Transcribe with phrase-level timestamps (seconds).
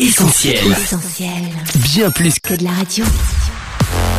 [0.00, 0.60] Essentiel.
[0.70, 1.32] Essentiel.
[1.74, 3.04] Bien plus Que de la radio.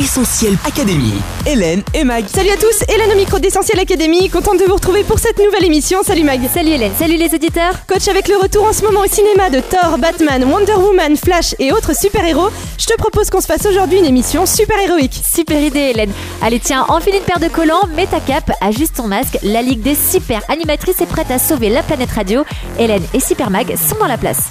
[0.00, 1.14] Essentiel Académie.
[1.46, 2.24] Hélène et Mag.
[2.26, 5.64] Salut à tous, Hélène au micro d'Essentiel Académie, contente de vous retrouver pour cette nouvelle
[5.64, 6.02] émission.
[6.02, 6.40] Salut Mag.
[6.52, 7.86] Salut Hélène, salut les auditeurs.
[7.86, 11.54] Coach avec le retour en ce moment au cinéma de Thor, Batman, Wonder Woman, Flash
[11.60, 15.22] et autres super-héros, je te propose qu'on se fasse aujourd'hui une émission super-héroïque.
[15.24, 16.12] Super idée Hélène.
[16.42, 19.38] Allez tiens, enfile une paire de collants, mets ta cape, ajuste ton masque.
[19.44, 22.44] La Ligue des super animatrices est prête à sauver la planète radio.
[22.76, 24.48] Hélène et Super Mag sont dans la place.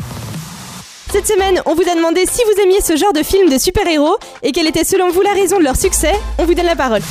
[1.12, 4.18] Cette semaine, on vous a demandé si vous aimiez ce genre de film de super-héros
[4.44, 6.14] et quelle était selon vous la raison de leur succès.
[6.38, 7.02] On vous donne la parole.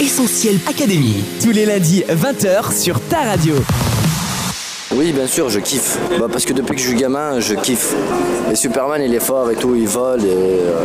[0.00, 1.22] Essentiel Académie.
[1.42, 3.54] Tous les lundis 20h sur ta radio.
[4.94, 5.98] Oui, bien sûr, je kiffe.
[6.18, 7.94] Bah, parce que depuis que je suis gamin, je kiffe.
[8.50, 10.24] Et Superman, il est fort et tout, il vole.
[10.24, 10.82] Et euh,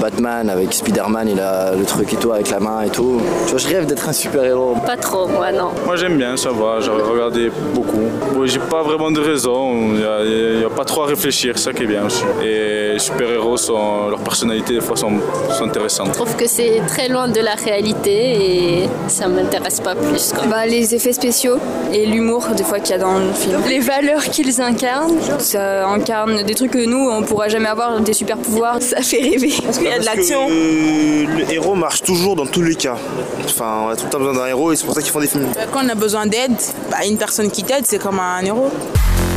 [0.00, 3.20] Batman avec Spider-Man, il a le truc et tout avec la main et tout.
[3.44, 4.76] Tu vois, je rêve d'être un super-héros.
[4.86, 5.70] Pas trop, moi non.
[5.84, 8.08] Moi j'aime bien, ça va, j'ai regardé beaucoup.
[8.34, 11.58] Bon, j'ai pas vraiment de raison, il n'y a, y a pas trop à réfléchir,
[11.58, 12.22] ça qui est bien aussi.
[12.40, 15.10] Et les super-héros, sont, leurs personnalités des fois sont,
[15.50, 16.10] sont intéressantes.
[16.10, 20.32] Je trouve que c'est très loin de la réalité et ça m'intéresse pas plus.
[20.32, 20.46] quoi.
[20.46, 21.56] Bah, les effets spéciaux
[21.92, 23.60] et l'humour des fois qu'il y a dans le film.
[23.68, 28.12] Les valeurs qu'ils incarnent, ça incarne des trucs que nous on pourra jamais avoir, des
[28.12, 29.52] super pouvoirs, ça fait rêver.
[29.64, 30.46] Parce qu'il y a de l'action.
[30.46, 32.98] que, euh, le héros marche toujours dans tous les cas.
[33.46, 35.18] Enfin, on a tout le temps besoin d'un héros et c'est pour ça qu'ils font
[35.18, 35.48] des films.
[35.72, 36.54] Quand on a besoin d'aide,
[36.88, 38.70] bah, une personne qui t'aide, c'est comme un héros.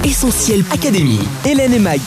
[0.03, 1.19] Essentiel Académie.
[1.45, 1.99] Hélène et Mag.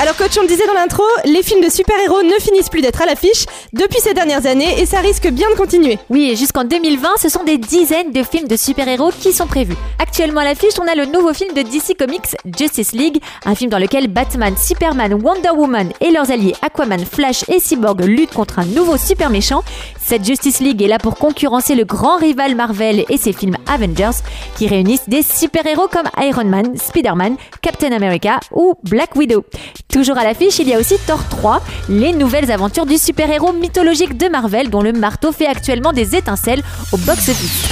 [0.00, 3.00] Alors coach, on le disait dans l'intro, les films de super-héros ne finissent plus d'être
[3.00, 5.98] à l'affiche depuis ces dernières années et ça risque bien de continuer.
[6.10, 9.76] Oui, et jusqu'en 2020, ce sont des dizaines de films de super-héros qui sont prévus.
[10.00, 13.70] Actuellement à l'affiche, on a le nouveau film de DC Comics, Justice League, un film
[13.70, 18.58] dans lequel Batman, Superman, Wonder Woman et leurs alliés Aquaman, Flash et Cyborg luttent contre
[18.58, 19.62] un nouveau super méchant.
[20.06, 24.18] Cette Justice League est là pour concurrencer le grand rival Marvel et ses films Avengers,
[24.54, 29.46] qui réunissent des super-héros comme Iron Man, Spider-Man, Captain America ou Black Widow.
[29.88, 34.18] Toujours à l'affiche, il y a aussi Thor 3, les nouvelles aventures du super-héros mythologique
[34.18, 37.64] de Marvel dont le marteau fait actuellement des étincelles au box-office.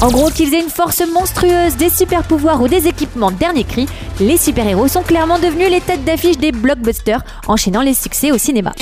[0.00, 3.86] En gros, qu'ils aient une force monstrueuse, des super pouvoirs ou des équipements dernier cri,
[4.20, 8.72] les super-héros sont clairement devenus les têtes d'affiche des blockbusters, enchaînant les succès au cinéma.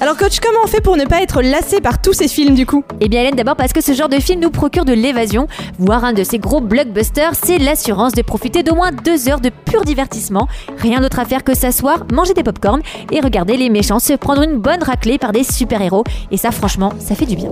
[0.00, 2.66] Alors coach, comment on fait pour ne pas être lassé par tous ces films du
[2.66, 2.84] coup?
[3.00, 5.48] Eh bien Hélène, d'abord parce que ce genre de film nous procure de l'évasion.
[5.80, 9.50] Voir un de ces gros blockbusters, c'est l'assurance de profiter d'au moins deux heures de
[9.50, 10.46] pur divertissement.
[10.78, 14.42] Rien d'autre à faire que s'asseoir, manger des popcorn et regarder les méchants se prendre
[14.42, 16.04] une bonne raclée par des super-héros.
[16.30, 17.50] Et ça franchement, ça fait du bien.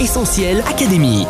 [0.00, 1.26] Essentiel Académie.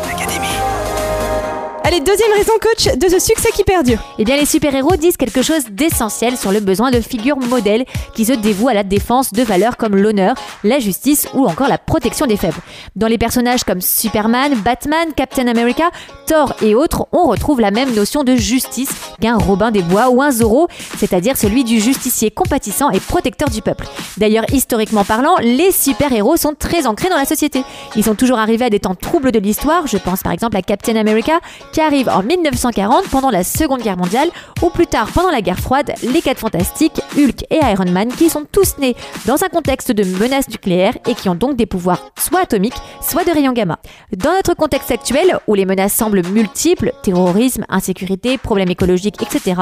[1.83, 3.97] Allez, deuxième raison coach de ce succès qui perdure.
[4.19, 8.23] Eh bien, les super-héros disent quelque chose d'essentiel sur le besoin de figures modèles qui
[8.23, 12.27] se dévouent à la défense de valeurs comme l'honneur, la justice ou encore la protection
[12.27, 12.59] des faibles.
[12.95, 15.89] Dans les personnages comme Superman, Batman, Captain America,
[16.27, 20.21] Thor et autres, on retrouve la même notion de justice qu'un Robin des Bois ou
[20.21, 23.87] un Zorro, c'est-à-dire celui du justicier compatissant et protecteur du peuple.
[24.17, 27.63] D'ailleurs, historiquement parlant, les super-héros sont très ancrés dans la société.
[27.95, 30.61] Ils sont toujours arrivés à des temps troubles de l'histoire, je pense par exemple à
[30.61, 31.39] Captain America,
[31.71, 34.29] qui arrive en 1940 pendant la Seconde Guerre mondiale,
[34.61, 38.29] ou plus tard pendant la guerre froide, les 4 fantastiques, Hulk et Iron Man, qui
[38.29, 42.11] sont tous nés dans un contexte de menace nucléaire et qui ont donc des pouvoirs
[42.17, 43.79] soit atomiques, soit de rayons gamma.
[44.15, 49.61] Dans notre contexte actuel, où les menaces semblent multiples, terrorisme, insécurité, problèmes écologiques, etc.,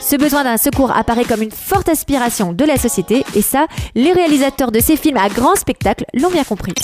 [0.00, 4.12] ce besoin d'un secours apparaît comme une forte aspiration de la société, et ça, les
[4.12, 6.74] réalisateurs de ces films à grand spectacle l'ont bien compris.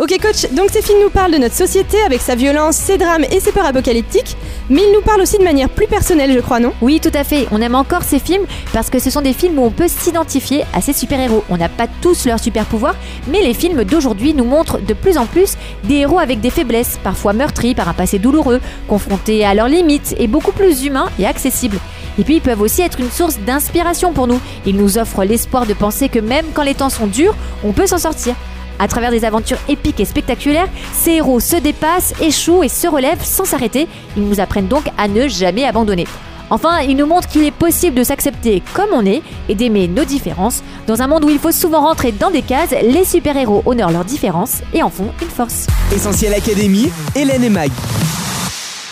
[0.00, 3.24] Ok coach, donc ces films nous parlent de notre société avec sa violence, ses drames
[3.32, 4.36] et ses peurs apocalyptiques,
[4.70, 6.72] mais ils nous parlent aussi de manière plus personnelle je crois, non?
[6.80, 7.48] Oui, tout à fait.
[7.50, 10.62] On aime encore ces films parce que ce sont des films où on peut s'identifier
[10.72, 11.42] à ces super-héros.
[11.50, 12.94] On n'a pas tous leurs super-pouvoirs,
[13.26, 17.00] mais les films d'aujourd'hui nous montrent de plus en plus des héros avec des faiblesses,
[17.02, 21.26] parfois meurtris par un passé douloureux, confrontés à leurs limites et beaucoup plus humains et
[21.26, 21.80] accessibles.
[22.20, 24.40] Et puis ils peuvent aussi être une source d'inspiration pour nous.
[24.64, 27.34] Ils nous offrent l'espoir de penser que même quand les temps sont durs,
[27.64, 28.36] on peut s'en sortir.
[28.78, 33.24] À travers des aventures épiques et spectaculaires, ces héros se dépassent, échouent et se relèvent
[33.24, 33.88] sans s'arrêter.
[34.16, 36.06] Ils nous apprennent donc à ne jamais abandonner.
[36.50, 40.04] Enfin, ils nous montrent qu'il est possible de s'accepter comme on est et d'aimer nos
[40.04, 40.62] différences.
[40.86, 44.04] Dans un monde où il faut souvent rentrer dans des cases, les super-héros honorent leurs
[44.04, 45.66] différences et en font une force.
[45.94, 46.90] Essentiel Académie.
[47.14, 47.70] Hélène et Mag.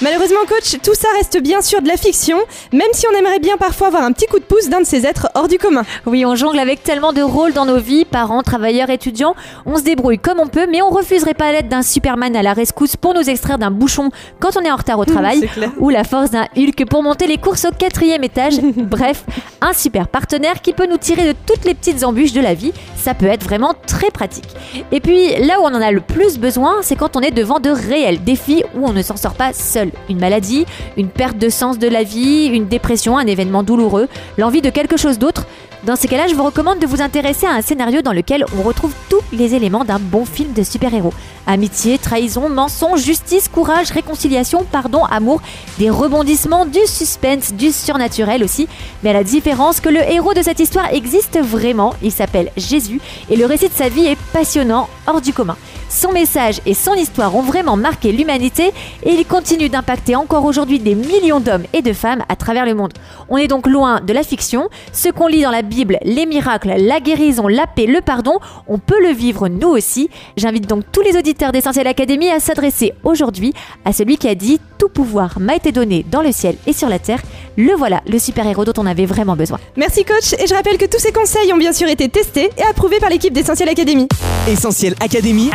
[0.02, 2.36] Malheureusement coach, tout ça reste bien sûr de la fiction,
[2.70, 5.06] même si on aimerait bien parfois avoir un petit coup de pouce d'un de ces
[5.06, 5.84] êtres hors du commun.
[6.04, 9.34] Oui, on jongle avec tellement de rôles dans nos vies, parents, travailleurs, étudiants.
[9.64, 12.52] On se débrouille comme on peut, mais on refuserait pas l'aide d'un Superman à la
[12.52, 15.48] rescousse pour nous extraire d'un bouchon quand on est en retard au travail,
[15.78, 18.60] ou la force d'un Hulk pour monter les courses au quatrième étage.
[18.76, 19.24] Bref,
[19.62, 22.74] un super partenaire qui peut nous tirer de toutes les petites embûches de la vie
[23.06, 24.48] ça peut être vraiment très pratique.
[24.90, 27.60] Et puis là où on en a le plus besoin, c'est quand on est devant
[27.60, 29.92] de réels défis où on ne s'en sort pas seul.
[30.10, 30.66] Une maladie,
[30.96, 34.08] une perte de sens de la vie, une dépression, un événement douloureux,
[34.38, 35.46] l'envie de quelque chose d'autre.
[35.84, 38.62] Dans ces cas-là, je vous recommande de vous intéresser à un scénario dans lequel on
[38.62, 41.12] retrouve tous les éléments d'un bon film de super-héros.
[41.46, 45.40] Amitié, trahison, mensonge, justice, courage, réconciliation, pardon, amour,
[45.78, 48.68] des rebondissements, du suspense, du surnaturel aussi.
[49.02, 53.00] Mais à la différence que le héros de cette histoire existe vraiment, il s'appelle Jésus
[53.30, 55.56] et le récit de sa vie est passionnant, hors du commun.
[55.88, 58.72] Son message et son histoire ont vraiment marqué l'humanité
[59.04, 62.74] et il continue d'impacter encore aujourd'hui des millions d'hommes et de femmes à travers le
[62.74, 62.92] monde.
[63.28, 64.68] On est donc loin de la fiction.
[64.92, 68.78] Ce qu'on lit dans la Bible, les miracles, la guérison, la paix, le pardon, on
[68.78, 70.10] peut le vivre nous aussi.
[70.36, 73.52] J'invite donc tous les auditeurs d'Essentiel Academy à s'adresser aujourd'hui
[73.84, 76.88] à celui qui a dit Tout pouvoir m'a été donné dans le ciel et sur
[76.88, 77.20] la terre.
[77.56, 79.58] Le voilà, le super-héros dont on avait vraiment besoin.
[79.76, 82.62] Merci coach et je rappelle que tous ces conseils ont bien sûr été testés et
[82.62, 84.08] approuvés par l'équipe d'Essentiel Academy.
[84.48, 85.50] Essentiel Académie,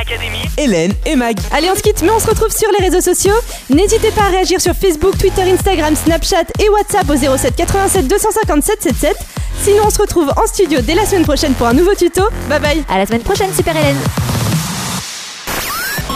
[0.57, 1.37] Hélène et Mag.
[1.51, 3.35] Allez, on se quitte, mais on se retrouve sur les réseaux sociaux.
[3.69, 8.61] N'hésitez pas à réagir sur Facebook, Twitter, Instagram, Snapchat et WhatsApp au 07 87 257
[8.81, 9.15] 77.
[9.63, 12.23] Sinon, on se retrouve en studio dès la semaine prochaine pour un nouveau tuto.
[12.49, 12.83] Bye bye.
[12.89, 13.97] À la semaine prochaine, super Hélène.